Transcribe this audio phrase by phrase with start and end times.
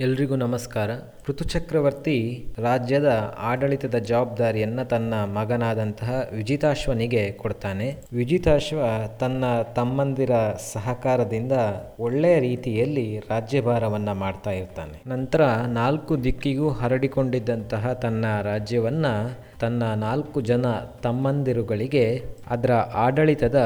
[0.00, 0.90] ಎಲ್ರಿಗೂ ನಮಸ್ಕಾರ.
[1.28, 7.96] ಋತುಚಕ್ರವರ್ತಿ ರಾಜ್ಯದ ಆಡಳಿತದ ಜವಾಬ್ದಾರಿಯನ್ನು ತನ್ನ ಮಗನಾದಂತಹ ವಿಜಿತಾಶ್ವನಿಗೆ ಕೊಡ್ತಾನೆ.
[8.12, 8.78] ವಿಜಿತಾಶ್ವ
[9.20, 9.44] ತನ್ನ
[9.76, 10.30] ತಮ್ಮಂದಿರ
[10.72, 11.52] ಸಹಕಾರದಿಂದ
[11.98, 15.02] ಒಳ್ಳೆಯ ರೀತಿಯಲ್ಲಿ ರಾಜ್ಯಭಾರವನ್ನು ಮಾಡ್ತಾ ಇರ್ತಾನೆ.
[15.06, 20.66] ನಂತರ ನಾಲ್ಕು ದಿಕ್ಕಿಗೂ ಹರಡಿಕೊಂಡಿದ್ದಂತಹ ತನ್ನ ರಾಜ್ಯವನ್ನು ತನ್ನ ನಾಲ್ಕು ಜನ
[21.02, 23.56] ತಮ್ಮಂದಿರುಗಳಿಗೆ ಅದರ ಆಡಳಿತದ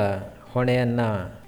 [0.55, 1.01] ಹೊಣೆಯನ್ನ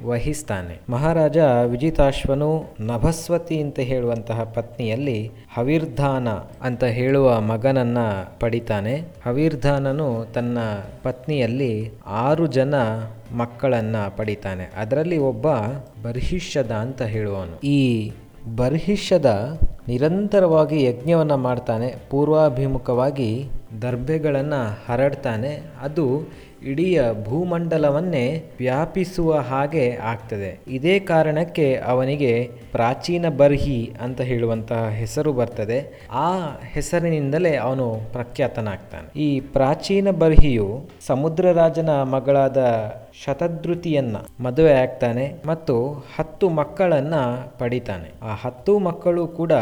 [0.04, 0.80] ವಹಿಸ್ತಾನೆ.
[0.91, 1.36] ಮಹಾರಾಜ
[1.66, 6.29] ವಿಜಿತಾಶ್ವನು ನಭಸ್ವತಿ ಅಂತ ಹೇಳುವಂತಹ ಪತ್ನಿಯಲ್ಲಿ ಹವಿರ್ಧಾನ
[6.62, 7.99] ಅಂತ ಹೇಳುವ ಮಗನನ್ನ
[8.40, 8.94] ಪಡಿತಾನೆ.
[9.25, 10.58] ಹವಿರ್ಧಾನನು ತನ್ನ
[11.03, 12.75] ಪತ್ನಿಯಲ್ಲಿ ಆರು ಜನ
[13.36, 14.71] ಮಕ್ಕಳನ್ನ ಪಡಿತಾನೆ.
[14.77, 15.46] ಅದರಲ್ಲಿ ಒಬ್ಬ
[16.02, 17.61] ಬರ್ಹಿಷ್ಯದ ಅಂತ ಹೇಳುವನು.
[17.61, 18.11] ಈ
[18.55, 23.49] ಬರ್ಹಿಷ್ಯದ ನಿರಂತರವಾಗಿ ಯಜ್ಞವನ್ನು ಮಾಡ್ತಾನೆ, ಪೂರ್ವಾಭಿಮುಖವಾಗಿ
[23.82, 26.31] ದರ್ಭೆಗಳನ್ನು ಹರಡ್ತಾನೆ, ಅದು
[26.67, 30.61] ಇಡೀ ಭೂಮಂಡಲವನ್ನೇ ವ್ಯಾಪಿಸುವ ಹಾಗೆ ಆಗ್ತದೆ.
[30.69, 36.08] ಇದೇ ಕಾರಣಕ್ಕೆ ಅವನಿಗೆ ಪ್ರಾಚೀನ ಬರ್ಹಿ ಅಂತ ಹೇಳುವಂತಹ ಹೆಸರು ಬರ್ತದೆ.
[36.12, 36.36] ಆ
[36.72, 39.19] ಹೆಸರಿನಿಂದಲೇ ಅವನು ಪ್ರಖ್ಯಾತನಾಗ್ತಾನೆ.
[39.19, 42.56] ಈ ಪ್ರಾಚೀನ ಬರ್ಹಿಯು ಸಮುದ್ರರಾಜನ ಮಗಳಾದ
[43.25, 47.14] ಶತಧೃತಿಯನ್ನ ಮದುವೆ ಆಗ್ತಾನೆ ಮತ್ತು ಹತ್ತು ಮಕ್ಕಳನ್ನ
[47.59, 48.12] ಪಡಿತಾನೆ.
[48.22, 49.53] ಆ ಹತ್ತು ಮಕ್ಕಳು ಕೂಡ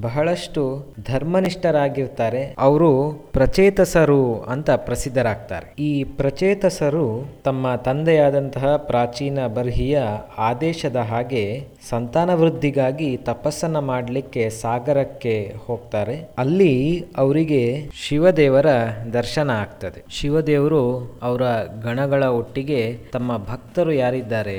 [0.00, 2.54] ಬಹಳಷ್ಟು ಧರ್ಮನಿಷ್ಠರಾಗಿರ್ತಾರೆ.
[2.58, 5.74] ಅವರು ಪ್ರಚೇತಸರು ಅಂತ ಪ್ರಸಿದ್ಧರಾಗ್ತಾರೆ.
[5.78, 10.02] ಈ ಪ್ರಚೇತಸರು ತಮ್ಮ ತಂದೆಯಾದಂತಹ ಪ್ರಾಚೀನ ಬರ್ಹಿಯ
[10.38, 16.28] ಆದೇಶದ ಹಾಗೆ ಸಂತಾನ ವೃದ್ಧಿಗಾಗಿ ತಪಸ್ಸನ್ನ ಮಾಡಲಿಕ್ಕೆ ಸಾಗರಕ್ಕೆ ಹೋಗ್ತಾರೆ.
[16.38, 18.66] ಅಲ್ಲಿ ಅವರಿಗೆ ಶಿವದೇವರ
[19.12, 20.04] ದರ್ಶನ ಆಗ್ತದೆ.
[20.10, 21.42] ಶಿವದೇವರು ಅವರ
[21.82, 24.58] ಗಣಗಳ ಒಟ್ಟಿಗೆ ತಮ್ಮ ಭಕ್ತರು ಯಾರಿದ್ದಾರೆ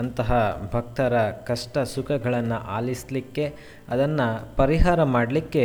[0.00, 0.32] ಅಂತಹ
[0.74, 1.14] ಭಕ್ತರ
[1.46, 3.46] ಕಷ್ಟ ಸುಖಗಳನ್ನು ಆಲಿಸಲಿಕ್ಕೆ,
[3.88, 5.64] ಅದನ್ನು ಪರಿಹಾರ ಮಾಡಲಿಕ್ಕೆ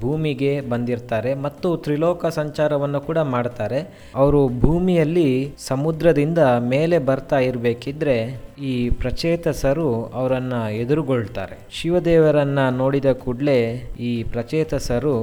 [0.00, 3.80] ಭೂಮಿಗೆ ಬಂದಿರ್ತಾರೆ ಮತ್ತು ತ್ರಿಲೋಕ ಸಂಚಾರವನ್ನು ಕೂಡ ಮಾಡ್ತಾರೆ.
[4.14, 5.28] ಅವರು ಭೂಮಿಯಲ್ಲಿ
[5.66, 6.38] ಸಮುದ್ರದಿಂದ
[6.72, 8.16] ಮೇಲೆ ಬರ್ತಾ ಇರಬೇಕಿದ್ರೆ
[8.70, 9.88] ಈ ಪ್ರಚೇತಸರು
[10.20, 11.58] ಅವರನ್ನು ಎದುರುಗೊಳ್ತಾರೆ.
[11.78, 13.58] ಶಿವದೇವರನ್ನು ನೋಡಿದ ಕೂಡಲೇ
[14.08, 15.14] ಈ ಪ್ರಚೇತಸರು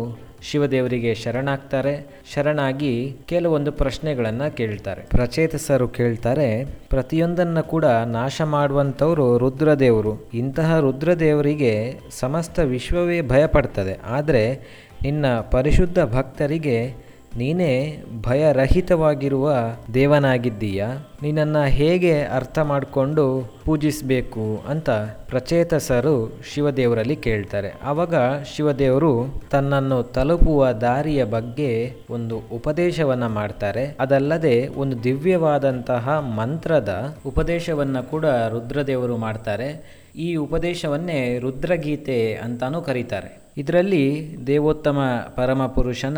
[0.41, 2.07] ಶಿವದೇವರಿಗೆ ಶರಣಾಗ್ತಾರೆ.
[2.33, 5.01] ಶರಣಾಗಿ ಕೆಲವೊಂದು ಪ್ರಶ್ನೆಗಳನ್ನು ಕೇಳ್ತಾರೆ.
[5.01, 10.29] ಪ್ರಚೇತಸರು ಕೇಳ್ತಾರೆ, ಪ್ರತಿಯೊಂದನ್ನು ಕೂಡ ನಾಶ ಮಾಡುವಂಥವರು ರುದ್ರದೇವರು.
[10.33, 13.99] ಇಂತಹ ರುದ್ರದೇವರಿಗೆ ಸಮಸ್ತ ವಿಶ್ವವೇ ಭಯಪಡ್ತದೆ.
[14.05, 14.59] ಆದರೆ
[15.01, 19.53] ನಿನ್ನ ಪರಿಶುದ್ಧ ಭಕ್ತರಿಗೆ ನೀನೇ ಭಯರಹಿತವಾಗಿರುವ
[19.93, 20.85] ದೇವನಾಗಿದ್ದೀಯ?
[21.21, 24.89] ನೀನನ್ನು ಹೇಗೆ ಅರ್ಥ ಮಾಡಿಕೊಂಡು ಪೂಜಿಸಬೇಕು ಅಂತ
[25.27, 27.73] ಪ್ರಚೇತಸರು ಶಿವದೇವರಲ್ಲಿ ಕೇಳ್ತಾರೆ.
[27.83, 28.15] ಆವಾಗ
[28.55, 33.95] ಶಿವದೇವರು ತನ್ನನ್ನು ತಲುಪುವ ದಾರಿಯ ಬಗ್ಗೆ ಒಂದು ಉಪದೇಶವನ್ನ ಮಾಡ್ತಾರೆ.
[33.99, 39.97] ಅದಲ್ಲದೆ ಒಂದು ದಿವ್ಯವಾದಂತಹ ಮಂತ್ರದ ಉಪದೇಶವನ್ನ ಕೂಡ ರುದ್ರದೇವರು ಮಾಡ್ತಾರೆ.
[40.15, 43.46] ಈ ಉಪದೇಶವನ್ನೇ ರುದ್ರಗೀತೆ ಅಂತಾನೂ ಕರೀತಾರೆ.
[43.57, 44.03] ಇದರಲ್ಲಿ
[44.47, 44.99] ದೇವೋತ್ತಮ
[45.35, 46.17] ಪರಮಪುರುಷನ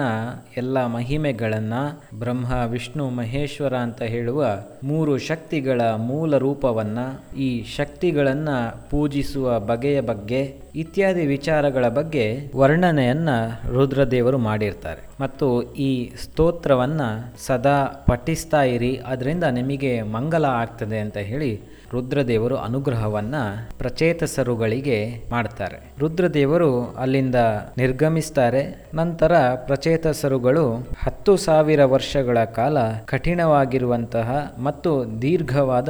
[0.57, 1.81] ಎಲ್ಲ ಮಹಿಮೆಗಳನ್ನು
[2.19, 4.41] ಬ್ರಹ್ಮ, ವಿಷ್ಣು, ಮಹೇಶ್ವರ ಅಂತ ಹೇಳುವ
[4.83, 7.05] ಮೂರು ಶಕ್ತಿಗಳ ಮೂಲ ರೂಪವನ್ನು
[7.37, 8.57] ಈ ಶಕ್ತಿಗಳನ್ನು
[8.89, 10.41] ಪೂಜಿಸುವ ಬಗೆಯ ಬಗ್ಗೆ
[10.81, 12.25] ಇತ್ಯಾದಿ ವಿಚಾರಗಳ ಬಗ್ಗೆ
[12.55, 13.37] ವರ್ಣನೆಯನ್ನು
[13.73, 15.01] ರುದ್ರದೇವರು ಮಾಡಿರ್ತಾರೆ.
[15.21, 15.47] ಮತ್ತು
[15.87, 15.91] ಈ
[16.23, 17.09] ಸ್ತೋತ್ರವನ್ನು
[17.45, 21.51] ಸದಾ ಪಠಿಸ್ತಾ ಇರಿ ಅದರಿಂದ ನಿಮಗೆ ಮಂಗಲ ಆಗ್ತದೆ ಅಂತ ಹೇಳಿ
[21.93, 23.43] ರುದ್ರದೇವರು ಅನುಗ್ರಹವನ್ನು
[23.77, 24.97] ಪ್ರಚೇತಸರುಗಳಿಗೆ
[25.31, 25.77] ಮಾಡ್ತಾರೆ.
[25.99, 27.39] ರುದ್ರದೇವರು ಅಲ್ಲಿಂದ
[27.77, 28.61] ನಿರ್ಗಮಿಸ್ತಾರೆ.
[28.93, 29.33] ನಂತರ
[29.65, 30.65] ಪ್ರಚೇತಸರುಗಳು
[31.03, 34.29] ಹತ್ತು ಸಾವಿರ ವರ್ಷಗಳ ಕಾಲ ಕಠಿಣವಾಗಿರುವಂತಹ
[34.63, 34.91] ಮತ್ತು
[35.21, 35.89] ದೀರ್ಘವಾದ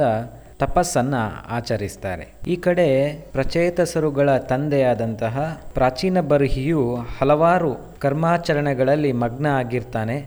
[0.60, 1.14] ತಪಸ್ಸನ್ನ
[1.50, 2.26] ಆಚರಿಸ್ತಾರೆ.
[2.46, 2.88] ಈ ಕಡೆ
[3.32, 10.18] ಪ್ರಚೇತಸರುಗಳ ತಂದೆಯಾದಂತಹ ಪ್ರಾಚೀನ ಬರ್ಹಿಯು ಹಲವಾರು ಕರ್ಮಾಚರಣೆಗಳಲ್ಲಿ ಮಗ್ನ ಆಗಿರ್ತಾನೆ.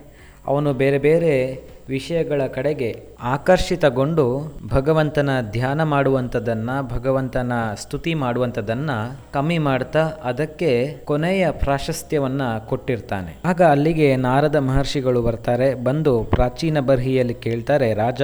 [0.47, 1.33] ಅವನು ಬೇರೆ ಬೇರೆ
[1.89, 2.89] ವಿಷಯಗಳ ಕಡೆಗೆ
[3.21, 4.25] ಆಕರ್ಷಿತಗೊಂಡು
[4.69, 7.51] ಭಗವಂತನ ಧ್ಯಾನ ಮಾಡುವಂಥದ್ದನ್ನು ಭಗವಂತನ
[7.81, 8.97] ಸ್ತುತಿ ಮಾಡುವಂಥದ್ದನ್ನು
[9.33, 10.71] ಕಮ್ಮಿ ಮಾಡ್ತಾ ಅದಕ್ಕೆ
[11.05, 13.37] ಕೊನೆಯ ಪ್ರಾಶಸ್ತ್ಯವನ್ನು ಕೊಟ್ಟಿರ್ತಾನೆ.
[13.45, 18.21] ಆಗ ಅಲ್ಲಿಗೆ ನಾರದ ಮಹರ್ಷಿಗಳು ಬರ್ತಾರೆ, ಬಂದು ಪ್ರಾಚೀನ ಬರ್ಹಿಯಲ್ಲಿ ಕೇಳ್ತಾರೆ, ರಾಜ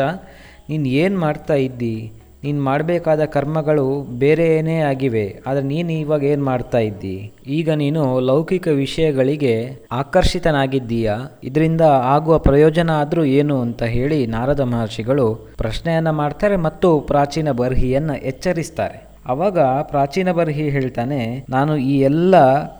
[0.69, 1.95] ನೀನು ಏನು ಮಾಡ್ತಾ ಇದ್ದಿ?
[2.43, 3.85] ನೀನು ಮಾಡಬೇಕಾದ ಕರ್ಮಗಳು
[4.21, 4.45] ಬೇರೆ
[4.89, 7.15] ಆಗಿವೆ, ಆದರೆ ನೀನು ಇವಾಗ ಏನು ಮಾಡ್ತಾ ಇದ್ದಿ?
[7.57, 9.55] ಈಗ ನೀನು ಲೌಕಿಕ ವಿಷಯಗಳಿಗೆ
[10.01, 11.17] ಆಕರ್ಷಿತನಾಗಿದ್ದೀಯಾ?
[11.49, 15.27] ಇದರಿಂದ ಆಗುವ ಪ್ರಯೋಜನ ಆದರೂ ಏನು ಅಂತ ಹೇಳಿ ನಾರದ ಮಹರ್ಷಿಗಳು
[15.63, 18.97] ಪ್ರಶ್ನೆಯನ್ನು ಮಾಡ್ತಾರೆ ಮತ್ತು ಪ್ರಾಚೀನ ಬರ್ಹಿಯನ್ನು ಎಚ್ಚರಿಸ್ತಾರೆ.
[19.31, 19.59] ಅವಾಗ
[19.89, 21.21] ಪ್ರಾಚೀನ ಬರ್ಹಿ ಹೇಳ್ತಾನೆ,
[21.55, 22.35] ನಾನು ಈ ಎಲ್ಲ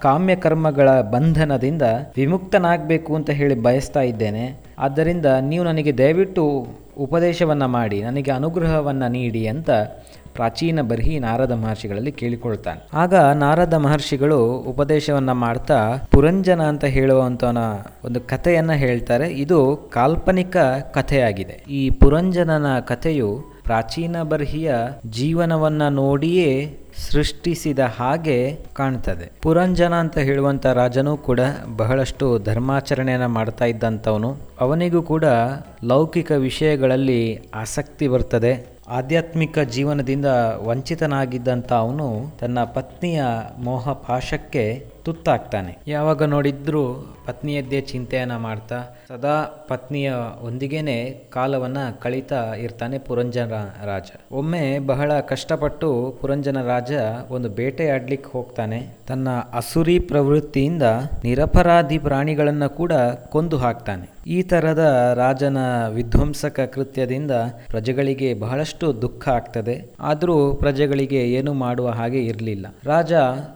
[0.06, 1.86] ಕಾಮ್ಯ ಕರ್ಮಗಳ ಬಂಧನದಿಂದ
[2.20, 4.46] ವಿಮುಕ್ತನಾಗಬೇಕು ಅಂತ ಹೇಳಿ ಬಯಸ್ತಾ ಇದ್ದೇನೆ.
[4.86, 6.46] ಆದ್ದರಿಂದ ನೀವು ನನಗೆ ದಯವಿಟ್ಟು
[7.00, 9.70] ಉಪದೇಶವನ್ನು ಮಾಡಿ, ನನಗೆ ಅನುಗ್ರಹವನ್ನು ನೀಡಿ ಅಂತ
[10.36, 12.88] ಪ್ರಾಚೀನ ಬರ್ಹಿ ನಾರದ ಮಹರ್ಷಿಗಳಲ್ಲಿ ಕೇಳಿಕೊಳ್ತಾನೆ.
[12.94, 15.78] ಆಗ ನಾರದ ಮಹರ್ಷಿಗಳು ಉಪದೇಶವನ್ನು ಮಾಡ್ತಾ,
[16.12, 17.58] ಪುರಂಜನ ಅಂತ ಹೇಳುವಂತವನ
[18.06, 19.28] ಒಂದು ಕಥೆಯನ್ನು ಹೇಳ್ತಾರೆ.
[19.32, 20.58] ಇದು ಕಾಲ್ಪನಿಕ
[20.94, 21.64] ಕಥೆಯಾಗಿದೆ.
[21.70, 24.76] ಈ ಪುರಂಜನನ ಕಥೆಯು ಪ್ರಾಚೀನ ಬರ್ಹಿಯ
[25.10, 26.78] ಜೀವನವನ್ನ ನೋಡಿಯೇ
[27.12, 29.32] ಸೃಷ್ಟಿಸಿದ ಹಾಗೆ ಕಾಣ್ತದೆ.
[29.42, 31.40] ಪುರಂಜನ ಅಂತ ಹೇಳುವಂಥ ರಾಜನೂ ಕೂಡ
[31.78, 34.38] ಬಹಳಷ್ಟು ಧರ್ಮಾಚರಣೆಯನ್ನು ಮಾಡ್ತಾ ಇದ್ದಂಥವನು.
[34.60, 35.24] ಅವನಿಗೂ ಕೂಡ
[35.84, 38.80] ಲೌಕಿಕ ವಿಷಯಗಳಲ್ಲಿ ಆಸಕ್ತಿ ಬರ್ತದೆ.
[38.88, 40.26] ಆಧ್ಯಾತ್ಮಿಕ ಜೀವನದಿಂದ
[40.66, 42.08] ವಂಚಿತನಾಗಿದ್ದಂಥ ಅವನು
[42.40, 43.22] ತನ್ನ ಪತ್ನಿಯ
[43.58, 45.72] ಮೋಹ ಪಾಶಕ್ಕೆ ತುತ್ತಾಗ್ತಾನೆ.
[45.88, 46.82] ಯಾವಾಗ ನೋಡಿದ್ರೂ
[47.28, 48.78] ಪತ್ನಿಯದ್ದೇ ಚಿಂತೆಯನ್ನು ಮಾಡ್ತಾ,
[49.08, 49.36] ಸದಾ
[49.68, 50.10] ಪತ್ನಿಯ
[50.42, 50.96] ಒಂದಿಗೇನೆ
[51.34, 53.54] ಕಾಲವನ್ನು ಕಳೀತಾ ಇರ್ತಾನೆ ಪುರಂಜನ
[53.86, 54.10] ರಾಜ.
[54.32, 55.90] ಒಮ್ಮೆ ಬಹಳ ಕಷ್ಟಪಟ್ಟು
[56.22, 56.94] ಪುರಂಜನ ರಾಜ
[57.30, 58.80] ಒಂದು ಬೇಟೆಯಾಡ್ಲಿಕ್ಕೆ ಹೋಗ್ತಾನೆ.
[59.08, 60.86] ತನ್ನ ಅಸುರಿ ಪ್ರವೃತ್ತಿಯಿಂದ
[61.24, 62.94] ನಿರಪರಾಧಿ ಪ್ರಾಣಿಗಳನ್ನು ಕೂಡ
[63.30, 64.08] ಕೊಂದು ಹಾಕ್ತಾನೆ.
[64.30, 67.32] ಈ ಥರದ ರಾಜನ ವಿಧ್ವಂಸಕ ಕೃತ್ಯದಿಂದ
[67.70, 69.86] ಪ್ರಜೆಗಳಿಗೆ ಬಹಳಷ್ಟು ದುಃಖ ಆಗ್ತದೆ.
[70.00, 72.66] ಆದರೂ ಪ್ರಜೆಗಳಿಗೆ ಏನು ಮಾಡುವ ಹಾಗೆ ಇರಲಿಲ್ಲ.
[72.84, 73.14] ರಾಜ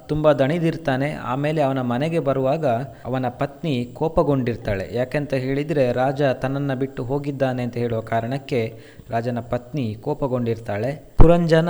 [0.08, 1.12] ತುಂಬ ದಣಿದಿರ್ತಾನೆ.
[1.12, 2.66] ಆಮೇಲೆ ಅವನ ಮನೆಗೆ ಬರುವಾಗ
[3.06, 4.90] ಅವನ ಪತ್ನಿ ಕೋಪಗೊಂಡಿರ್ತಾಳೆ.
[4.94, 8.80] ಯಾಕೆಂತ ಹೇಳಿದರೆ ರಾಜ ತನ್ನನ್ನು ಬಿಟ್ಟು ಹೋಗಿದ್ದಾನೆ ಅಂತ ಹೇಳುವ ಕಾರಣಕ್ಕೆ
[9.10, 11.13] ರಾಜನ ಪತ್ನಿ ಕೋಪಗೊಂಡಿರ್ತಾಳೆ.
[11.24, 11.70] ಪುರಂಜನ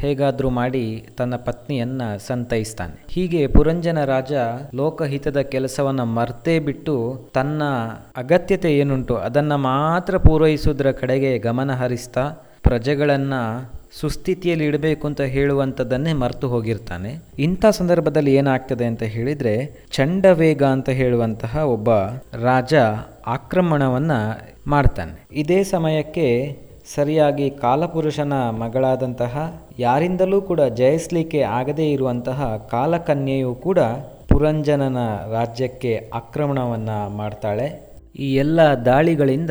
[0.00, 3.04] ಹೇಗಾದರೂ ಮಾಡಿ ತನ್ನ ಪತ್ನಿಯನ್ನ ಸಂತೈಸ್ತಾನೆ.
[3.08, 4.32] ಹೀಗೆ ಪುರಂಜನ ರಾಜ
[4.74, 7.62] ಲೋಕಹಿತದ ಕೆಲಸವನ್ನ ಮರ್ತೇ ಬಿಟ್ಟು ತನ್ನ
[8.16, 12.30] ಅಗತ್ಯತೆ ಏನುಂಟು ಅದನ್ನ ಮಾತ್ರ ಪೂರೈಸುವುದರ ಕಡೆಗೆ ಗಮನ ಹರಿಸ್ತಾ
[12.62, 13.32] ಪ್ರಜೆಗಳನ್ನ
[14.00, 17.18] ಸುಸ್ಥಿತಿಯಲ್ಲಿ ಇಡಬೇಕು ಅಂತ ಹೇಳುವಂಥದ್ದನ್ನೇ ಮರೆತು ಹೋಗಿರ್ತಾನೆ.
[17.38, 21.94] ಇಂಥ ಸಂದರ್ಭದಲ್ಲಿ ಏನಾಗ್ತದೆ ಅಂತ ಹೇಳಿದರೆ ಚಂಡವೇಗ ಅಂತ ಹೇಳುವಂತಹ ಒಬ್ಬ
[22.42, 22.74] ರಾಜ
[23.26, 24.12] ಆಕ್ರಮಣವನ್ನ
[24.66, 25.26] ಮಾಡ್ತಾನೆ.
[25.32, 26.58] ಇದೇ ಸಮಯಕ್ಕೆ
[26.94, 29.34] ಸರಿಯಾಗಿ ಕಾಲಪುರುಷನ ಮಗಳಾದಂತಹ
[29.78, 33.78] ಯಾರಿಂದಲೂ ಕೂಡ ಜಯಿಸಲಿಕ್ಕೆ ಆಗದೇ ಇರುವಂತಹ ಕಾಲಕನ್ಯೆಯು ಕೂಡ
[34.28, 34.96] ಪುರಂಜನನ
[35.32, 37.66] ರಾಜ್ಯಕ್ಕೆ ಆಕ್ರಮಣವನ್ನು ಮಾಡ್ತಾಳೆ.
[38.18, 39.50] ಈ ಎಲ್ಲ ದಾಳಿಗಳಿಂದ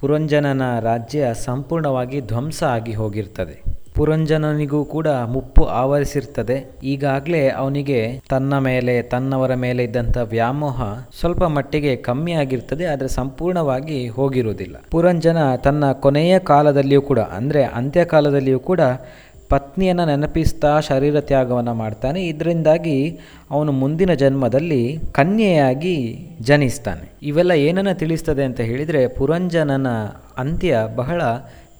[0.00, 3.56] ಪುರಂಜನನ ರಾಜ್ಯ ಸಂಪೂರ್ಣವಾಗಿ ಧ್ವಂಸ ಆಗಿ ಹೋಗಿರ್ತದೆ.
[4.00, 6.54] ಪುರಂಜನನಿಗೂ ಕೂಡ ಮುಪ್ಪು ಆವರಿಸಿರ್ತದೆ.
[6.92, 7.98] ಈಗಾಗಲೇ ಅವನಿಗೆ
[8.30, 10.78] ತನ್ನ ಮೇಲೆ, ತನ್ನವರ ಮೇಲೆ ಇದ್ದಂಥ ವ್ಯಾಮೋಹ
[11.20, 14.76] ಸ್ವಲ್ಪ ಮಟ್ಟಿಗೆ ಕಮ್ಮಿ ಆಗಿರ್ತದೆ, ಆದರೆ ಸಂಪೂರ್ಣವಾಗಿ ಹೋಗಿರುವುದಿಲ್ಲ.
[14.90, 18.80] ಪುರಂಜನ ತನ್ನ ಕೊನೆಯ ಕಾಲದಲ್ಲಿಯೂ ಕೂಡ, ಅಂದರೆ ಅಂತ್ಯಕಾಲದಲ್ಲಿಯೂ ಕೂಡ
[19.52, 22.20] ಪತ್ನಿಯನ್ನು ನೆನಪಿಸ್ತಾ ಶರೀರ ತ್ಯಾಗವನ್ನು ಮಾಡ್ತಾನೆ.
[22.32, 22.98] ಇದರಿಂದಾಗಿ
[23.50, 24.82] ಅವನು ಮುಂದಿನ ಜನ್ಮದಲ್ಲಿ
[25.12, 25.96] ಕನ್ಯೆಯಾಗಿ
[26.40, 27.06] ಜನಿಸ್ತಾನೆ.
[27.22, 29.88] ಇವೆಲ್ಲ ಏನನ್ನು ತಿಳಿಸ್ತದೆ ಅಂತ ಹೇಳಿದರೆ ಪುರಂಜನನ
[30.38, 31.22] ಅಂತ್ಯ ಬಹಳ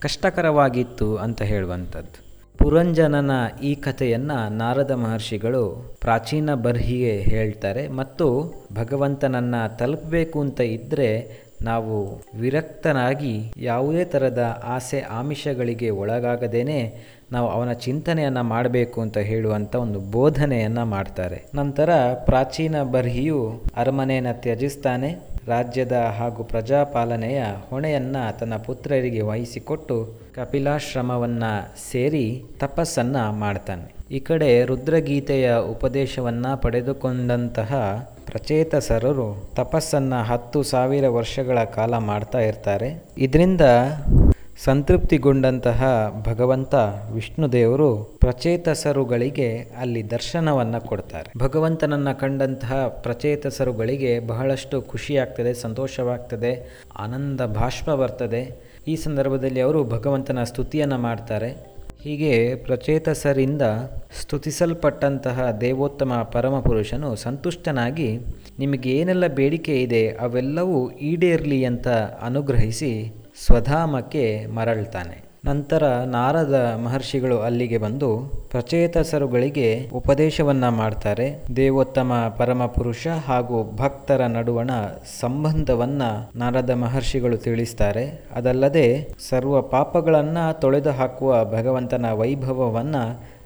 [0.01, 2.17] ಕಷ್ಟಕರವಾಗಿತ್ತು ಅಂತ ಹೇಳುವಂಥದ್ದು.
[2.59, 3.31] ಪುರಂಜನನ
[3.63, 5.61] ಈ ಕಥೆಯನ್ನು ನಾರದ ಮಹರ್ಷಿಗಳು
[6.01, 8.27] ಪ್ರಾಚೀನ ಬರ್ಹಿಗೆ ಹೇಳ್ತಾರೆ ಮತ್ತು
[8.73, 11.09] ಭಗವಂತನನ್ನು ತಲುಪಬೇಕು ಅಂತ ಇದ್ದರೆ
[11.69, 11.95] ನಾವು
[12.39, 13.33] ವಿರಕ್ತನಾಗಿ
[13.69, 14.43] ಯಾವುದೇ ಥರದ
[14.75, 16.79] ಆಸೆ ಆಮಿಷಗಳಿಗೆ ಒಳಗಾಗದೇನೆ
[17.31, 21.37] ನಾವು ಅವನ ಚಿಂತನೆಯನ್ನು ಮಾಡಬೇಕು ಅಂತ ಹೇಳುವಂಥ ಒಂದು ಬೋಧನೆಯನ್ನು ಮಾಡ್ತಾರೆ.
[21.55, 21.89] ನಂತರ
[22.25, 23.39] ಪ್ರಾಚೀನ ಬರ್ಹಿಯು
[23.75, 25.11] ಅರಮನೆಯನ್ನು ತ್ಯಜಿಸ್ತಾನೆ.
[25.47, 33.93] ರಾಜ್ಯದ ಹಾಗೂ ಪ್ರಜಾಪಾಲನೆಯ ಹೊಣೆಯನ್ನು ತನ್ನ ಪುತ್ರರಿಗೆ ವಹಿಸಿಕೊಟ್ಟು ಕಪಿಲಾಶ್ರಮವನ್ನು ಸೇರಿ ತಪಸ್ಸನ್ನು ಮಾಡ್ತಾನೆ.
[34.11, 37.73] ಈ ಕಡೆ ರುದ್ರಗೀತೆಯ ಉಪದೇಶವನ್ನು ಪಡೆದುಕೊಂಡಂತಹ
[38.25, 43.03] ಪ್ರಚೇತಸರರು ತಪಸ್ಸನ್ನು ಹತ್ತು ಸಾವಿರ ವರ್ಷಗಳ ಕಾಲ ಮಾಡ್ತಾ ಇರ್ತಾರೆ.
[43.17, 43.61] ಇದರಿಂದ
[44.57, 45.83] ಸಂತೃಪ್ತಿಗೊಂಡಂತಹ
[46.25, 46.75] ಭಗವಂತ
[47.13, 51.39] ವಿಷ್ಣುದೇವರು ಪ್ರಚೇತಸರುಗಳಿಗೆ ಅಲ್ಲಿ ದರ್ಶನವನ್ನು ಕೊಡ್ತಾರೆ.
[51.39, 58.71] ಭಗವಂತನನ್ನು ಕಂಡಂತಹ ಪ್ರಚೇತಸರುಗಳಿಗೆ ಬಹಳಷ್ಟು ಖುಷಿಯಾಗ್ತದೆ ಸಂತೋಷವಾಗ್ತದೆ, ಆನಂದ ಭಾಷ್ಮ ಬರ್ತದೆ.
[58.87, 61.71] ಈ ಸಂದರ್ಭದಲ್ಲಿ ಅವರು ಭಗವಂತನ ಸ್ತುತಿಯನ್ನು ಮಾಡ್ತಾರೆ.
[62.01, 63.61] ಹೀಗೆ ಪ್ರಚೇತಸರಿಂದ
[64.21, 68.19] ಸ್ತುತಿಸಲ್ಪಟ್ಟಂತಹ ದೇವೋತ್ತಮ ಪರಮಪುರುಷನು ಸಂತುಷ್ಟನಾಗಿ
[68.59, 71.87] ನಿಮಗೆ ಏನೆಲ್ಲ ಬೇಡಿಕೆ ಇದೆ ಅವೆಲ್ಲವೂ ಈಡೇರಲಿ ಅಂತ
[72.21, 73.13] ಅನುಗ್ರಹಿಸಿ
[73.45, 78.17] ಸ್ವಧಾಮಕ್ಕೆ ಮರಳ್ತಾನೆ ನಂತರ ನಾರದ ಮಹರ್ಷಿಗಳು ಅಲ್ಲಿಗೆ ಬಂದು
[78.51, 81.43] ಪ್ರಚೇತಸರುಗಳಿಗೆ ಉಪದೇಶವನ್ನ ಮಾಡ್ತಾರೆ.
[81.55, 84.71] ದೇವೋತ್ತಮ ಪರಮಪುರುಷ ಹಾಗೂ ಭಕ್ತರ ನಡುವಣ
[85.19, 86.01] ಸಂಬಂಧವನ್ನ
[86.35, 88.23] ನಾರದ ಮಹರ್ಷಿಗಳು ತಿಳಿಸ್ತಾರೆ.
[88.35, 92.95] ಅದಲ್ಲದೆ ಸರ್ವ ಪಾಪಗಳನ್ನ ತೊಳೆದು ಹಾಕುವ ಭಗವಂತನ ವೈಭವವನ್ನ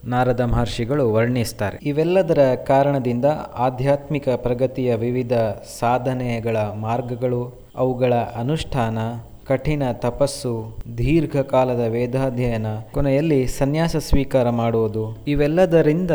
[0.06, 1.78] ನಾರದ ಮಹರ್ಷಿಗಳು ವರ್ಣಿಸ್ತಾರೆ.
[1.84, 3.26] ಇವೆಲ್ಲದರ ಕಾರಣದಿಂದ
[3.58, 5.34] ಆಧ್ಯಾತ್ಮಿಕ ಪ್ರಗತಿಯ ವಿವಿಧ
[5.80, 8.98] ಸಾಧನೆಗಳ ಮಾರ್ಗಗಳು ಅವುಗಳ ಅನುಷ್ಠಾನ
[9.47, 15.18] ಕಠಿಣ ತಪಸ್ಸು, ದೀರ್ಘಕಾಲದ ವೇದಾಧ್ಯಯನ, ಕೊನೆಯಲ್ಲಿ ಸನ್ಯಾಸ ಸ್ವೀಕಾರ ಮಾಡುವುದು.
[15.28, 16.11] ಇವೆಲ್ಲದರಿಂದ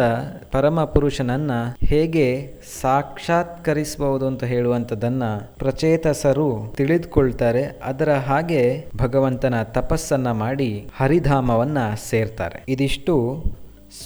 [0.53, 1.51] ಪರಮ ಪುರುಷನನ್ನ
[1.85, 5.23] ಹೇಗೆ ಸಾಕ್ಷಾತ್ಕರಿಸಬಹುದು ಅಂತ ಹೇಳುವಂಥದ್ದನ್ನ
[5.59, 7.81] ಪ್ರಚೇತಸರು ತಿಳಿದುಕೊಳ್ತಾರೆ.
[7.85, 11.79] ಅದರ ಹಾಗೆ ಭಗವಂತನ ತಪಸ್ಸನ್ನ ಮಾಡಿ ಹರಿಧಾಮವನ್ನ
[12.11, 12.65] ಸೇರ್ತಾರೆ.
[12.69, 13.43] ಇದಿಷ್ಟು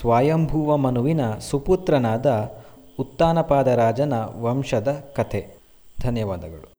[0.01, 2.53] ಸ್ವಯಂಭುವ ಮನುವಿನ ಸುಪುತ್ರನಾದ
[2.99, 5.47] ಉತ್ತಾನಪಾದ ರಾಜನ ವಂಶದ ಕಥೆ.
[6.03, 6.74] ಧನ್ಯವಾದಗಳು.